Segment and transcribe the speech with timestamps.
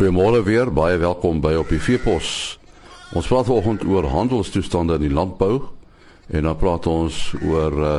[0.00, 2.56] Goeiemôre weer, baie welkom by op die Veepos.
[3.12, 5.58] Ons praat vanoggend oor handelstoestande in die landbou
[6.32, 7.90] en dan praat ons oor uh,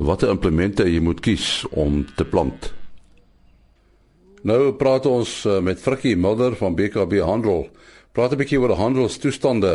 [0.00, 2.70] watter implemente jy moet kies om te plant.
[4.48, 7.66] Nou praat ons uh, met Frikkie Mulder van BKB Handel.
[8.16, 9.74] Praat 'n bietjie oor handelstoestande.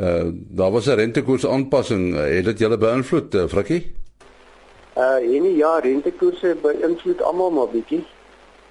[0.00, 2.14] Uh, daar was 'n rentekoers aanpassing.
[2.14, 3.92] Uh, het dit julle beïnvloed, uh, Frikkie?
[4.96, 8.00] Uh, en ja, rentekoerse beïnvloed almal maar bietjie.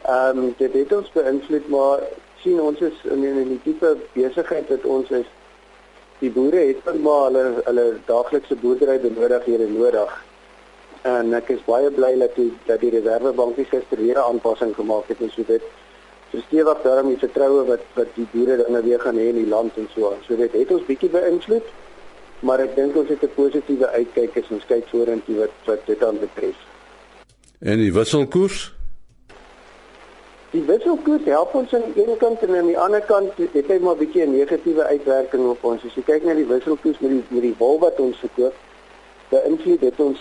[0.09, 2.01] Ehm um, dit het ons beïnvloed maar
[2.41, 5.29] sien ons is in 'n tipe besigheid wat ons is
[6.21, 10.11] die boere het maar hulle hulle daaglikse boerdery benodighede nodig.
[11.01, 15.07] En ek is baie bly dat die dat die Reservebank gister weer 'n aanpassing gemaak
[15.07, 15.63] het en so dit
[16.29, 19.77] verstewig daarom die vertroue wat wat die boere dan weer gaan hê in die land
[19.77, 20.21] en so aan.
[20.27, 21.67] So dit het ons bietjie beïnvloed.
[22.39, 26.03] Maar ek dink ons het 'n positiewe uitkyk as ons kyk vorentoe wat wat dit
[26.03, 26.57] aan betref.
[27.59, 28.80] En die wisselkoers?
[30.51, 33.77] Die wisselkoers help ons aan die een kant en aan die ander kant het hy
[33.79, 35.85] maar 'n bietjie 'n negatiewe uitwerking op ons.
[35.85, 38.53] As jy kyk na die wisselkoers met die met die wol wat ons verkoop,
[39.29, 40.19] beïnvloed dit ons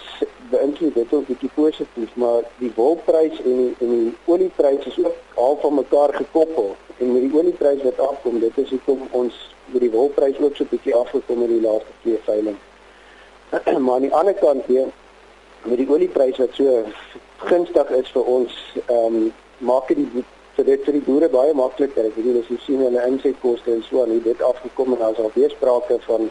[0.51, 5.17] beïnvloed dit ons bietjie positief, maar die wolprys en die en die oliepryse is ook
[5.35, 6.77] half van mekaar gekoppel.
[6.99, 9.35] En met die oliepryse wat afkom, dit is hoekom ons
[9.67, 12.59] met die wolprys ook so 'n bietjie afgekom in die laaste twee veiling.
[13.85, 14.87] maar aan die ander kant weer
[15.63, 16.85] met die oliepryse wat so
[17.37, 18.53] gunstig is vir ons,
[18.87, 19.99] ehm um, maak dit
[20.57, 22.07] vir dit vir die boere baie makliker.
[22.09, 25.19] Ek weet as jy sien hulle insetkoste en so aan, het dit afgekom en daar's
[25.19, 26.31] al weer sprake van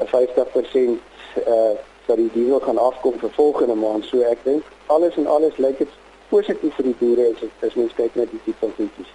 [0.00, 0.98] 'n 50%
[1.34, 4.04] eh uh, dat die diesel gaan afkom vir volgende maand.
[4.04, 5.88] So ek dink alles en alles lyk dit
[6.28, 9.12] positief vir die boere as as mens kyk na die tipe goedjies.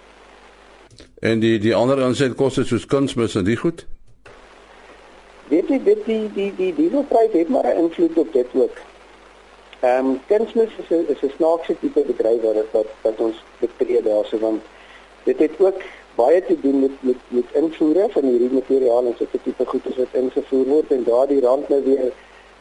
[1.20, 3.86] En die die ander insetkoste soos kunsmis en die goed?
[5.48, 8.76] Dit die dit die die die dieselprys het maar 'n invloed op dit ook.
[9.86, 14.00] Ehm um, kunsmis is 'n is 'n snaakse tipe bedryf wat wat wat ons betree
[14.02, 14.62] daarso want
[15.28, 15.78] dit het ook
[16.20, 20.18] baie te doen met met met invoere van hierdie materiaal en sulke tipe goederes wat
[20.22, 22.12] ingevoer word en daardie rand nou weer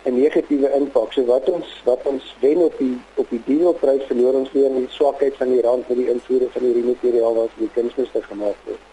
[0.06, 1.14] 'n negatiewe impak.
[1.14, 4.80] So wat ons wat ons wen op die op die dieselprys verloor ons weer in
[4.84, 8.10] die swakheid van die rand met die invoere van hierdie materiaal wat vir die kunsmis
[8.30, 8.84] gemaak word.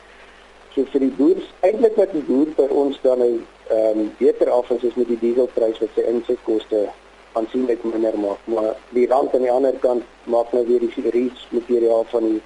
[0.75, 3.35] So vir die boer, eintlik wat die boer by ons dan nou
[3.69, 6.89] ehm um, beter af is, is met die dieselprys wat sy insetkoste
[7.39, 11.47] aansienlik minder maak, maar die rand aan die ander kant maak nou weer die reeds
[11.51, 12.41] materiaal van die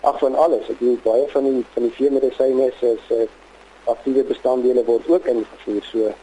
[0.00, 0.68] ag van alles.
[0.68, 3.26] Ek bedoel baie van die van die veemedisyne is is uh,
[3.90, 5.82] aktiewe bestanddele word ook ingevoer.
[5.90, 6.14] So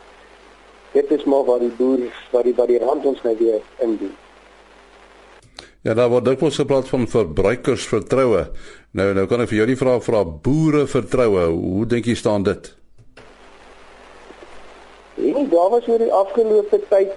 [0.94, 4.16] dit is maar wat die boer wat die wat die rand ons nou weer indien.
[5.82, 8.50] Ja, daar word ook gespreek van verbruikersvertroue.
[8.92, 11.46] Nou nou kan ek vir jou die vraag vra boere vertroue.
[11.56, 12.74] Hoe dink jy staan dit?
[15.20, 17.16] En daar was oor die afgelope tyd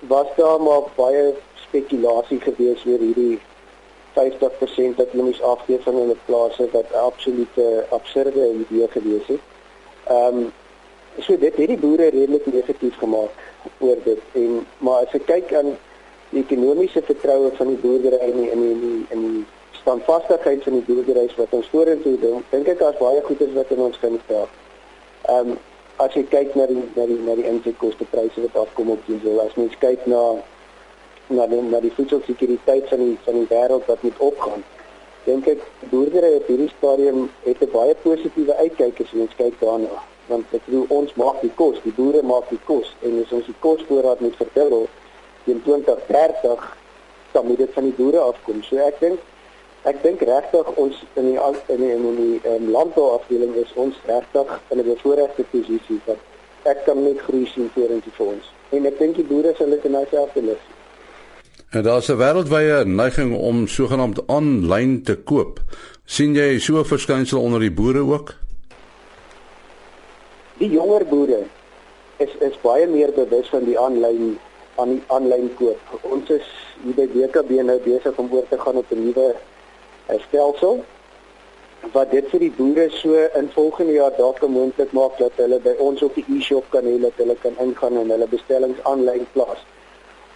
[0.00, 3.40] was daar maar baie spekulasie gewees oor hierdie
[4.18, 9.44] 50% dat hulle moes afgee van hulle plase wat absolute absurde idee gewees het.
[10.06, 10.52] Ehm um,
[11.18, 13.34] so dit het die boere redelik negatief gemaak
[13.78, 15.72] oor dit en maar as ek kyk aan
[16.30, 19.44] die ekonomiese vertroue van die boerdery in die, in die, in die, in die
[19.80, 23.82] standvastigheid van die boerdery wat ons vorentoe doen, dink ek daar's baie goedes wat in
[23.88, 24.46] ons kan stel.
[25.26, 25.58] Ehm um,
[25.98, 29.40] as jy kyk na die na die na die insetkoste pryse wat afkom op diesel
[29.44, 30.22] as mens kyk na
[31.28, 34.64] na die na die voedselsekuriteit van die van die wêreld wat moet opgaan
[35.28, 39.96] dink ek boerdery op hierdie stadium het 'n baie positiewe uitkyk as ons kyk daarna.
[40.26, 43.46] Want ek bedoel ons maak die kos die boere maak die kos en as ons
[43.50, 44.88] die kosvoorraad moet verdubbel
[45.44, 46.76] teen 2030
[47.32, 48.62] dan moet dit van die boere afkom.
[48.62, 49.18] So ek dink
[49.82, 54.60] ek dink regtig ons in die in die in die um, landbouafdeling is ons regtig
[54.70, 56.18] in 'n bevoordeelde posisie wat
[56.64, 58.44] ek kan net groei sien vorentoe vir ons.
[58.70, 60.64] En ek dink die boere sal dit nou self belus.
[61.70, 65.60] En daar's 'n wêreldwye neiging om sogenaamd aanlyn te koop.
[66.04, 68.34] sien jy so 'n verskynsel onder die boere ook?
[70.58, 71.42] Die jonger boere
[72.16, 74.38] is is baie meer bewus van die aanlyn
[74.76, 75.80] aan die aanlyn koop.
[76.02, 76.46] Ons is
[76.82, 79.34] hier by WKB nou besig om oor te gaan op 'n nuwe
[80.16, 80.84] stelsel
[81.92, 85.74] wat dit vir die boere so in volgende jaar dalk moontlik maak dat hulle by
[85.78, 89.60] ons op die e-shop kan hê dat hulle kan ingaan en hulle bestellings aanlyn plaas.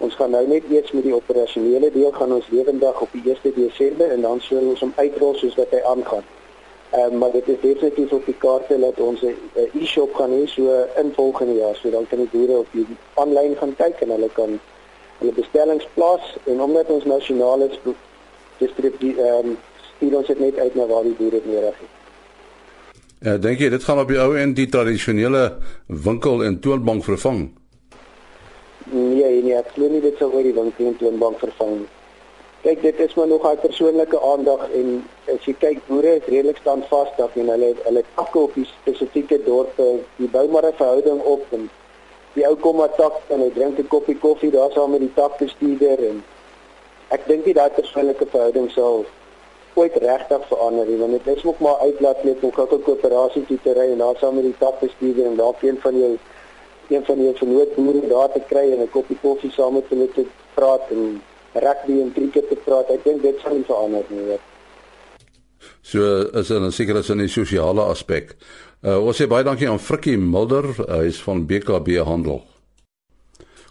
[0.02, 3.54] Ons gaan nou net eers met die operasionele deel gaan ons lewendig op die 1
[3.54, 6.24] Desember en dan sou ons hom uitrol soos wat hy aangaan.
[6.92, 9.36] Ehm um, maar dit is definitief op die kaarte dat ons 'n
[9.80, 13.56] e-shop gaan hê so in volgende jaar so dan kan die boere op die aanlyn
[13.56, 14.60] gaan kyk en hulle kan
[15.18, 17.78] hulle bestellings plaas en omdat ons nasionaal is
[18.62, 19.56] distribusie ehm um,
[19.96, 21.98] stuur ons dit net uit na waar die boere dit nodig het.
[23.22, 25.42] Ja, dink jy dit gaan op die ou en die tradisionele
[25.86, 27.42] winkel en toonbank vervang?
[28.90, 31.90] Nee, nee, ek glo nie dit sal oor die winkel en toonbank vervang nie.
[32.62, 35.04] Kyk, dit is maar nog 'n persoonlike aandag en
[35.34, 39.86] as jy kyk boere is redelik standvastig en hulle hulle takke op die spesifieke dorpe,
[40.16, 41.70] die bou maar 'n verhouding op en
[42.34, 45.14] die ou kom maar tak en hy drink 'n koppie koffie daar saam met die
[45.14, 46.22] takbestuurder en
[47.16, 49.04] ek dink nie daai persoonlike verhouding sal
[49.74, 53.72] ooit regtig verander nie want dit is ook maar uitlaat net om 'n koöperasie te
[53.72, 56.18] ry en daar saam met die takbestuurder en dalk een van jou
[56.88, 60.26] een van jou vernootboere daar te kry en 'n koppie koffie saam met hulle te
[60.54, 61.22] praat en
[61.52, 62.90] rugby en cricket te praat.
[62.90, 64.24] Ek dink dit sal nie verander nie.
[64.26, 64.40] Weet.
[65.82, 66.00] So
[66.38, 68.36] is 'n sekere sin 'n sosiale aspek.
[68.82, 72.42] Uh ons sê baie dankie aan Frikkie Mulder, hy is van BKB Handel.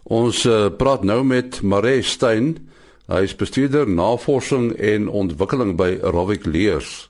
[0.03, 2.70] Ons uh, praat nou met Mare Stein.
[3.07, 7.09] Hy is bestuurder navorsing en ontwikkeling by Rovik Leers.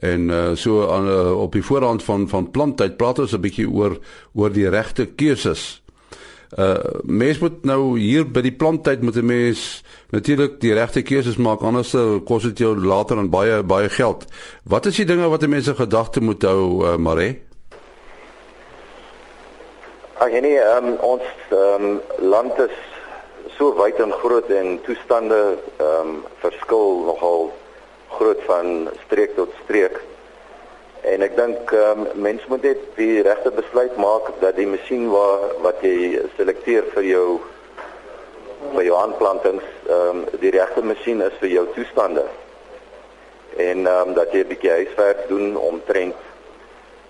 [0.00, 3.68] En uh, so aan uh, op die voorhand van van planttyd praat ons 'n bietjie
[3.68, 3.98] oor
[4.32, 5.82] oor die regte keuses.
[6.58, 11.36] Uh mens moet nou hier by die planttyd moet 'n mens natuurlik die regte keuses
[11.36, 11.94] maak anders
[12.24, 14.24] kos dit jou later aan baie baie geld.
[14.64, 17.36] Wat is die dinge wat 'n mens in gedagte moet hou, uh, Mare?
[20.18, 21.22] Ag nee, um, ons
[21.52, 22.76] um, land is
[23.60, 25.38] so wyd en groot en toestande
[25.76, 27.50] ehm um, verskil nogal
[28.16, 29.98] groot van streek tot streek.
[31.12, 35.44] En ek dink um, mense moet net die regte besluit maak dat die masjien waar
[35.66, 37.26] wat jy selekteer vir jou
[38.78, 42.24] vir jou aanplantings, ehm um, die regte masjien is vir jou toestande.
[43.60, 46.16] En ehm um, dat jy 'n bietjie huiswerk doen om trend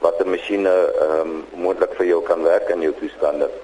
[0.03, 0.77] wat 'n masjiene
[1.07, 3.55] ehm um, moontlik vir jou kan werk in jou toestande.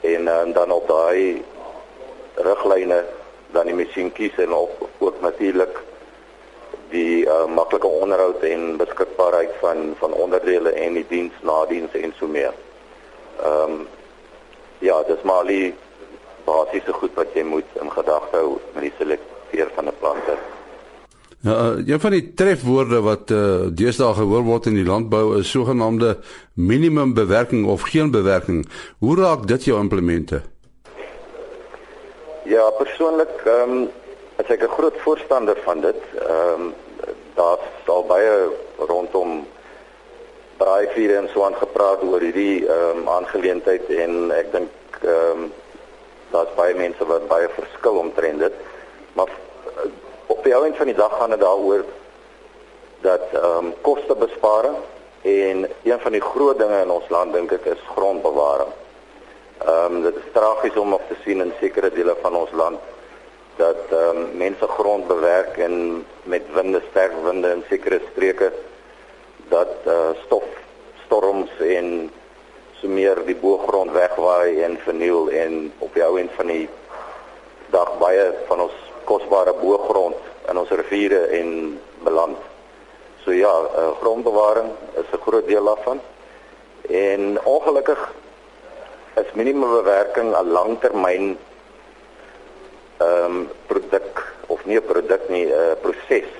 [0.00, 1.44] En um, dan op daai
[2.34, 3.04] riglyne
[3.50, 5.80] dan die masjien kies en op ook natuurlik
[6.90, 12.26] die uh, maklike onderhoud en beskikbaarheid van van onderdele en die diens nadiens en so
[12.26, 12.54] meer.
[13.42, 13.86] Ehm um,
[14.78, 15.74] ja, dis maar die
[16.44, 20.38] basiese goed wat jy moet in gedagte hou met die selekteer van 'n planter.
[21.40, 26.16] Ja, een van die trefwoorde wat uh, deesdae gehoor word in die landbou is sogenaamde
[26.54, 28.64] minimum bewerking of geen bewerking.
[28.98, 30.40] Hoe raak dit jou implemente?
[32.44, 33.88] Ja, persoonlik ehm um,
[34.42, 36.02] as ek 'n groot voorstander van dit.
[36.18, 36.74] Ehm um,
[37.34, 39.46] daar's al baie rondom
[40.56, 45.52] braaivuur en so aan gepraat oor hierdie ehm um, aangeleentheid en ek dink ehm um,
[46.30, 48.54] daar's baie mense wat baie verskil omtrent dit.
[49.12, 49.30] Maar
[50.28, 51.84] op die einde van die dag gaan dit daaroor
[53.00, 54.76] dat ehm um, kostebesparing
[55.22, 58.72] en een van die groot dinge in ons land dink ek is grondbewaring.
[59.64, 62.78] Ehm um, dit is tragies om op te sien in sekere dele van ons land
[63.56, 68.52] dat ehm um, mense grond bewerk en met winde sterk winde in sekere streke
[69.48, 70.44] dat uh, stof
[71.06, 72.10] storms en
[72.80, 76.68] so meer die boergrond wegwaai en verniel en op die ou end van die
[77.72, 80.20] dag baie van ons kosbare boergrond
[80.50, 81.50] in ons riviere en
[82.04, 82.38] beland.
[83.24, 84.70] So ja, uh, grondbewaring
[85.00, 86.00] is 'n groot deel daarvan.
[86.88, 88.00] En ongelukkig
[89.14, 91.38] is minimumbewerking 'n langtermyn
[92.98, 96.30] ehm um, produk of nie 'n produk nie 'n uh, proses.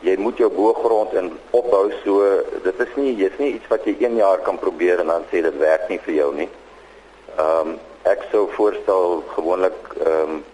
[0.00, 3.96] Jy moet jou boergrond in opbou so dit is nie jy's nie iets wat jy
[3.98, 6.48] 1 jaar kan probeer en dan sê dit werk nie vir jou nie.
[7.38, 10.44] Ehm um, ek sou voorstel gewoonlik ehm um,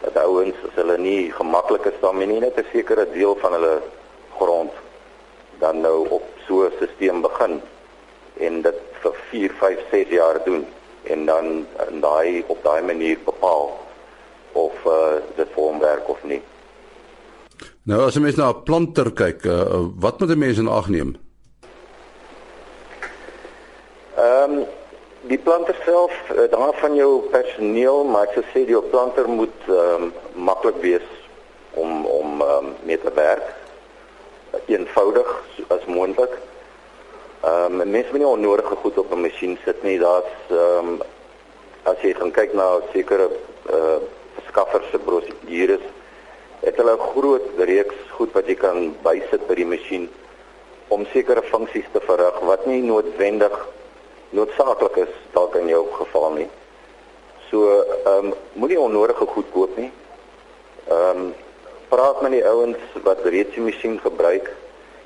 [0.00, 3.82] dat ouens as hulle nie gemaklik is daarmee nie net 'n sekere deel van hulle
[4.38, 4.72] grond
[5.58, 7.60] dan nou op so 'n stelsel begin
[8.38, 10.66] en dit vir 4, 5, 6 jaar doen
[11.02, 13.78] en dan in daai op daai manier bepaal
[14.52, 16.42] of uh, dit vir hom werk of nie.
[17.82, 20.88] Nou as jy mens na 'n planter kyk, uh, wat moet 'n mens in ag
[20.88, 21.16] neem?
[24.16, 24.66] Ehm um,
[25.28, 29.68] die planter self, uh, daar van jou personeel, maar ek sou sê die planter moet
[29.68, 31.08] um, maklik wees
[31.76, 33.54] om om um, mee te werk.
[34.66, 35.28] Eenvoudig
[35.68, 36.34] as moontlik.
[37.44, 39.98] Ehm um, mense moet nie onnodige goed op 'n masjien sit nie.
[39.98, 41.02] Daar's ehm um,
[41.84, 43.30] as jy gaan kyk na sekere
[43.72, 43.98] uh
[44.38, 45.84] verskaffer se prosedures
[46.60, 50.08] het hulle 'n groot reeks goed wat jy kan bysit by die masjien
[50.88, 53.54] om sekere funksies te verrig wat nie noodwendig
[54.30, 56.48] noodsaaklik is dalk in jou geval nie.
[57.50, 59.90] So ehm um, moenie onnodige goed koop nie.
[60.88, 61.34] Ehm um,
[61.88, 64.50] praat met die ouens wat reeds die masjien gebruik.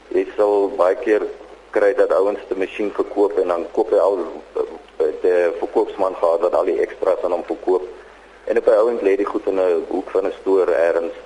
[0.09, 1.23] Jy sal baie keer
[1.71, 4.19] kry dat ouens die masjien verkoop en dan koop hy al
[4.59, 7.87] eh, die verkoopsman gehad wat al die extras aan hom verkoop
[8.51, 11.19] en op 'n ouend lê die goed in 'n hoek van 'n stoor elders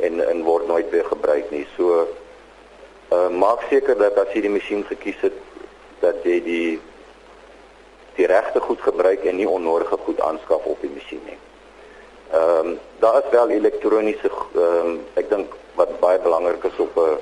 [0.00, 1.66] en en word nooit weer gebruik nie.
[1.76, 2.08] So
[3.12, 5.36] uh maak seker dat as jy die masjien gekies het
[6.00, 6.80] dat jy die
[8.16, 11.38] die regte goed gebruik en nie onnodige goed aanskaf op die masjien nie.
[12.32, 16.96] Ehm um, daar is wel elektroniese ehm um, ek dink wat baie belangrik is op
[16.96, 17.18] 'n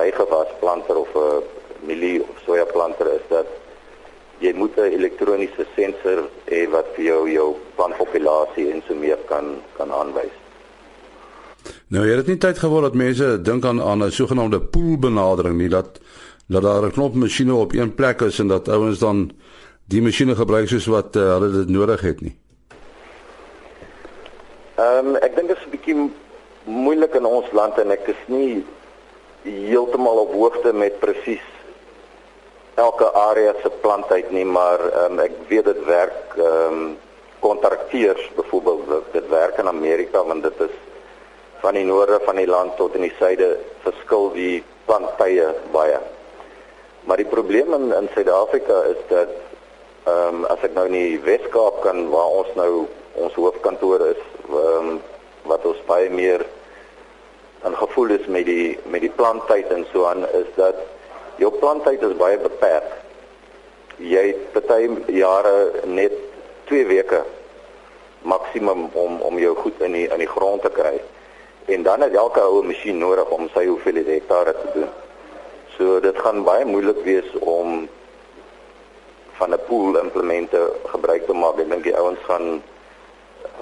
[0.00, 1.42] rygewasplanter of 'n
[1.80, 3.46] mielie of sojaplanter is dat
[4.38, 9.56] jy moet 'n elektroniese sensor hê wat vir jou jou plantpopulasie en so meer kan
[9.76, 10.36] kan aanwys.
[11.88, 15.68] Nou jy het nie tyd geword dat mense dink aan aan 'n sogenaamde poolbenadering nie
[15.68, 16.00] dat
[16.46, 19.30] dat daar 'n knop masjiene op een plek is en dat ouens dan
[19.88, 22.34] die masjiene gebruik soos wat uh, hulle dit nodig het nie.
[24.78, 25.96] Ehm um, ek dink dit is 'n bietjie
[26.64, 28.64] moeilik in ons land en ek is nie
[29.42, 31.46] heeltemal op hoogte met presies
[32.74, 36.96] elke area se plantheid nie, maar ehm um, ek weet dit werk ehm um,
[37.40, 40.76] kontrakteurs byvoorbeeld dit werk in Amerika want dit is
[41.62, 46.00] van die noorde van die land tot in die suide verskil die planttye baie.
[47.06, 49.47] Maar die probleem in in Suid-Afrika is dat
[50.08, 52.72] ehm um, as ek nou in die Wes-Kaap kan waar ons nou
[53.24, 55.00] ons hoofkantoor is, ehm um,
[55.48, 56.44] wat ons baie meer
[57.66, 60.78] aan gevoel is met die met die planttyd en so aan is dat
[61.42, 62.94] jou planttyd is baie beperk.
[63.98, 66.14] Jy het baie jare net
[66.70, 67.22] 2 weke
[68.22, 70.96] maksimum om om jou goed in die in die grond te kry.
[71.68, 74.90] En dan het elke ou 'n masjien nodig om sy hoeveelheid hektare te doen.
[75.76, 77.88] So dit gaan baie moeilik wees om
[79.38, 81.58] van 'n pool implemente gebruik te maak.
[81.58, 82.62] Ek dink die ouens gaan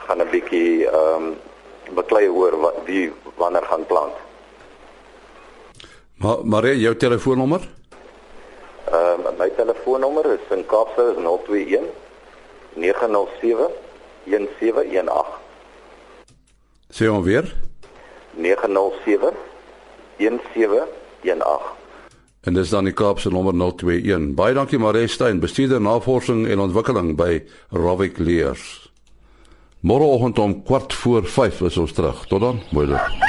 [0.06, 1.36] gaan 'n bietjie ehm um,
[1.94, 4.16] beklei oor wat wie wanneer gaan plant.
[6.16, 7.62] Maar maar jou telefoonnommer?
[8.84, 11.84] Ehm uh, my telefoonnommer is in Kaapstad is 021
[12.74, 13.68] 907
[14.24, 15.24] 1718.
[16.90, 17.54] Sê hom weer.
[18.34, 19.34] 907
[20.16, 21.85] 1718.
[22.46, 24.34] En dis dan die Kaapse nommer 021.
[24.38, 27.40] Baie dankie Maree Stein, bestuurder navorsing en ontwikkeling by
[27.74, 28.86] Rovic Leers.
[29.82, 32.26] Môreoggend om kwart voor 5 is ons terug.
[32.26, 32.62] Tot dan.
[32.70, 33.26] Mooi loop.